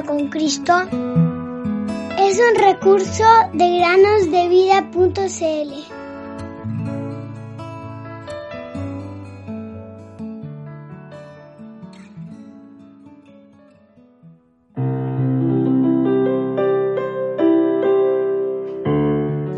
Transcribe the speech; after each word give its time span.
con 0.00 0.28
Cristo 0.28 0.72
es 2.18 2.40
un 2.40 2.54
recurso 2.56 3.24
de 3.52 3.78
granosdevida.cl. 3.78 5.12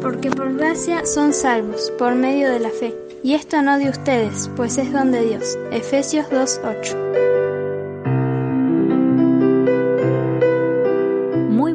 Porque 0.02 0.30
por 0.30 0.56
gracia 0.56 1.06
son 1.06 1.32
salvos, 1.32 1.92
por 1.96 2.16
medio 2.16 2.50
de 2.50 2.58
la 2.58 2.70
fe. 2.70 2.92
Y 3.22 3.34
esto 3.34 3.62
no 3.62 3.78
de 3.78 3.88
ustedes, 3.88 4.50
pues 4.56 4.78
es 4.78 4.92
don 4.92 5.12
de 5.12 5.24
Dios. 5.24 5.56
Efesios 5.70 6.26
2.8. 6.26 7.33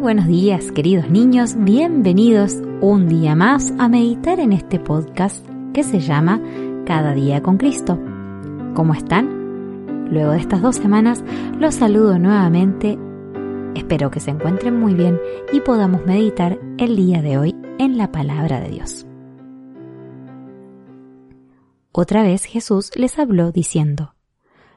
buenos 0.10 0.26
días, 0.26 0.72
queridos 0.72 1.08
niños. 1.12 1.54
Bienvenidos 1.56 2.56
un 2.82 3.08
día 3.08 3.36
más 3.36 3.72
a 3.78 3.88
meditar 3.88 4.40
en 4.40 4.54
este 4.54 4.80
podcast 4.80 5.48
que 5.72 5.84
se 5.84 6.00
llama 6.00 6.42
Cada 6.88 7.14
día 7.14 7.44
con 7.44 7.60
Cristo. 7.60 8.00
¿Cómo 8.74 8.96
están? 8.96 10.08
Luego 10.10 10.32
de 10.32 10.40
estas 10.40 10.64
dos 10.64 10.78
semanas 10.78 11.24
los 11.60 11.76
saludo 11.76 12.18
nuevamente. 12.18 12.98
Espero 13.76 14.10
que 14.10 14.20
se 14.20 14.32
encuentren 14.32 14.80
muy 14.80 14.96
bien 14.96 15.20
y 15.54 15.60
podamos 15.60 16.04
meditar 16.08 16.60
el 16.80 16.96
día 16.96 17.22
de 17.22 17.38
hoy 17.38 17.56
en 17.78 17.96
la 18.00 18.12
palabra 18.12 18.60
de 18.62 18.70
Dios. 18.70 19.06
Otra 21.92 22.24
vez 22.24 22.46
Jesús 22.46 22.90
les 22.96 23.20
habló 23.20 23.52
diciendo, 23.52 24.16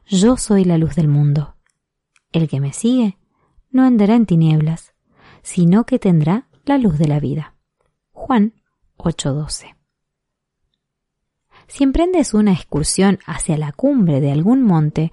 Yo 0.04 0.36
soy 0.36 0.66
la 0.66 0.76
luz 0.76 0.94
del 0.94 1.08
mundo. 1.08 1.56
El 2.32 2.50
que 2.50 2.60
me 2.60 2.74
sigue 2.74 3.16
no 3.70 3.82
andará 3.82 4.14
en 4.14 4.26
tinieblas, 4.26 4.91
sino 5.42 5.84
que 5.84 5.98
tendrá 5.98 6.48
la 6.64 6.78
luz 6.78 6.98
de 6.98 7.08
la 7.08 7.20
vida. 7.20 7.56
Juan 8.12 8.54
8:12. 8.96 9.76
Si 11.66 11.84
emprendes 11.84 12.34
una 12.34 12.52
excursión 12.52 13.18
hacia 13.26 13.56
la 13.56 13.72
cumbre 13.72 14.20
de 14.20 14.32
algún 14.32 14.62
monte, 14.62 15.10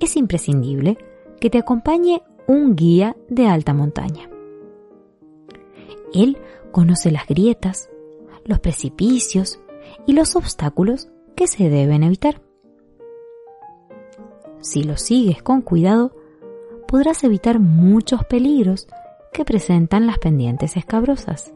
es 0.00 0.16
imprescindible 0.16 0.98
que 1.40 1.50
te 1.50 1.58
acompañe 1.58 2.22
un 2.46 2.76
guía 2.76 3.16
de 3.28 3.46
alta 3.46 3.74
montaña. 3.74 4.28
Él 6.12 6.38
conoce 6.72 7.10
las 7.10 7.26
grietas, 7.26 7.90
los 8.44 8.60
precipicios 8.60 9.60
y 10.06 10.12
los 10.12 10.36
obstáculos 10.36 11.10
que 11.36 11.46
se 11.46 11.68
deben 11.68 12.02
evitar. 12.02 12.40
Si 14.60 14.82
lo 14.82 14.96
sigues 14.96 15.42
con 15.42 15.62
cuidado, 15.62 16.16
podrás 16.86 17.22
evitar 17.24 17.60
muchos 17.60 18.24
peligros 18.24 18.88
que 19.32 19.44
presentan 19.44 20.06
las 20.06 20.18
pendientes 20.18 20.76
escabrosas. 20.76 21.54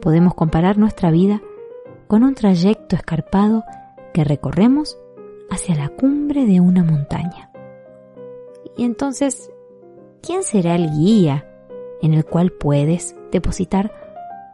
Podemos 0.00 0.34
comparar 0.34 0.78
nuestra 0.78 1.10
vida 1.10 1.42
con 2.08 2.24
un 2.24 2.34
trayecto 2.34 2.96
escarpado 2.96 3.64
que 4.12 4.24
recorremos 4.24 4.98
hacia 5.50 5.74
la 5.74 5.88
cumbre 5.88 6.44
de 6.44 6.60
una 6.60 6.82
montaña. 6.82 7.50
Y 8.76 8.84
entonces, 8.84 9.50
¿quién 10.22 10.42
será 10.42 10.74
el 10.74 10.90
guía 10.90 11.46
en 12.00 12.14
el 12.14 12.24
cual 12.24 12.52
puedes 12.52 13.16
depositar 13.30 13.92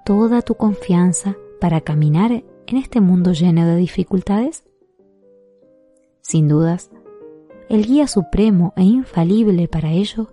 toda 0.05 0.43
tu 0.43 0.55
confianza 0.55 1.37
para 1.61 1.81
caminar 1.81 2.31
en 2.33 2.77
este 2.77 3.01
mundo 3.01 3.33
lleno 3.33 3.67
de 3.67 3.77
dificultades? 3.77 4.65
Sin 6.21 6.49
dudas, 6.49 6.91
el 7.69 7.87
guía 7.87 8.07
supremo 8.07 8.73
e 8.77 8.83
infalible 8.83 9.69
para 9.69 9.93
ello 9.93 10.31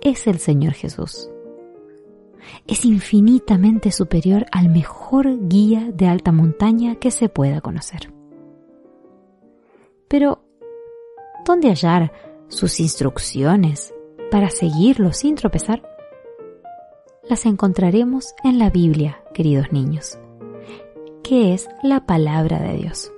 es 0.00 0.26
el 0.26 0.38
Señor 0.38 0.74
Jesús. 0.74 1.30
Es 2.66 2.84
infinitamente 2.84 3.92
superior 3.92 4.46
al 4.50 4.68
mejor 4.70 5.48
guía 5.48 5.90
de 5.92 6.06
alta 6.06 6.32
montaña 6.32 6.96
que 6.96 7.10
se 7.10 7.28
pueda 7.28 7.60
conocer. 7.60 8.12
Pero, 10.08 10.42
¿dónde 11.44 11.68
hallar 11.68 12.12
sus 12.48 12.80
instrucciones 12.80 13.94
para 14.30 14.50
seguirlo 14.50 15.12
sin 15.12 15.34
tropezar? 15.34 15.82
Las 17.28 17.46
encontraremos 17.46 18.34
en 18.42 18.58
la 18.58 18.70
Biblia, 18.70 19.22
queridos 19.34 19.70
niños, 19.70 20.18
que 21.22 21.54
es 21.54 21.68
la 21.82 22.06
palabra 22.06 22.58
de 22.58 22.76
Dios. 22.76 23.12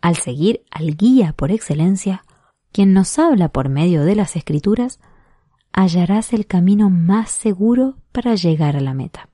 Al 0.00 0.16
seguir 0.16 0.62
al 0.70 0.96
guía 0.96 1.32
por 1.34 1.50
excelencia, 1.50 2.24
quien 2.72 2.92
nos 2.92 3.18
habla 3.18 3.48
por 3.48 3.68
medio 3.68 4.04
de 4.04 4.14
las 4.14 4.36
escrituras, 4.36 5.00
hallarás 5.72 6.32
el 6.32 6.46
camino 6.46 6.90
más 6.90 7.30
seguro 7.30 7.96
para 8.12 8.34
llegar 8.34 8.76
a 8.76 8.80
la 8.80 8.94
meta. 8.94 9.28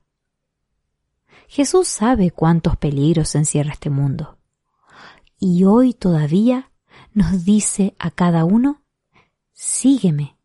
Jesús 1.47 1.87
sabe 1.87 2.31
cuántos 2.31 2.77
peligros 2.77 3.35
encierra 3.35 3.73
este 3.73 3.89
mundo. 3.89 4.37
Y 5.39 5.63
hoy 5.65 5.93
todavía 5.93 6.71
nos 7.13 7.45
dice 7.45 7.95
a 7.99 8.11
cada 8.11 8.45
uno, 8.45 8.81
sígueme. 9.53 10.37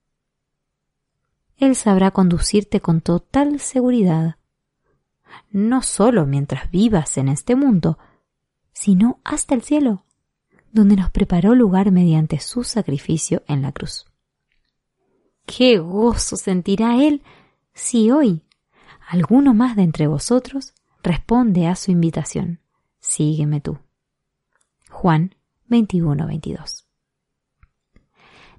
Él 1.56 1.76
sabrá 1.76 2.10
conducirte 2.10 2.80
con 2.80 3.00
total 3.00 3.60
seguridad, 3.60 4.36
no 5.50 5.82
solo 5.82 6.26
mientras 6.26 6.70
vivas 6.70 7.16
en 7.18 7.28
este 7.28 7.54
mundo, 7.54 7.98
sino 8.72 9.20
hasta 9.24 9.54
el 9.54 9.62
cielo 9.62 10.04
donde 10.72 10.96
nos 10.96 11.10
preparó 11.10 11.54
lugar 11.54 11.90
mediante 11.90 12.38
su 12.40 12.64
sacrificio 12.64 13.42
en 13.46 13.62
la 13.62 13.72
cruz. 13.72 14.06
¡Qué 15.46 15.78
gozo 15.78 16.36
sentirá 16.36 17.02
Él 17.02 17.22
si 17.74 18.10
hoy 18.10 18.42
alguno 19.08 19.54
más 19.54 19.76
de 19.76 19.82
entre 19.82 20.06
vosotros 20.06 20.74
responde 21.02 21.66
a 21.66 21.74
su 21.74 21.90
invitación! 21.90 22.60
Sígueme 23.00 23.60
tú. 23.60 23.78
Juan 24.90 25.34
21, 25.68 26.26
22. 26.26 26.86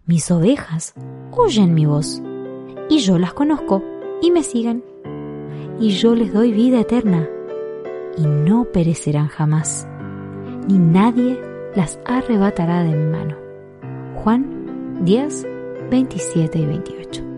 Mis 0.06 0.32
ovejas 0.32 0.96
oyen 1.32 1.74
mi 1.74 1.86
voz, 1.86 2.22
y 2.90 3.00
yo 3.00 3.20
las 3.20 3.34
conozco, 3.34 3.84
y 4.22 4.32
me 4.32 4.44
siguen, 4.44 4.84
y 5.80 5.92
yo 5.92 6.16
les 6.16 6.34
doy 6.34 6.52
vida 6.52 6.80
eterna, 6.80 7.30
y 8.18 8.26
no 8.26 8.66
perecerán 8.66 9.28
jamás, 9.28 9.88
ni 10.68 10.80
nadie 10.80 11.40
las 11.76 12.00
arrebatará 12.06 12.84
de 12.84 12.96
mi 12.96 13.12
mano. 13.12 13.36
Juan 14.16 15.04
10, 15.06 15.48
27 15.90 16.60
y 16.60 16.66
28. 16.66 17.31